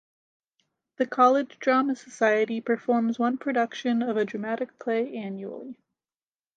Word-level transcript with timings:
The 0.97 1.05
college 1.05 1.59
drama 1.59 1.95
society 1.95 2.59
performs 2.59 3.19
one 3.19 3.37
production 3.37 4.01
of 4.01 4.17
a 4.17 4.25
dramatic 4.25 4.79
play 4.79 5.13
annually. 5.15 5.75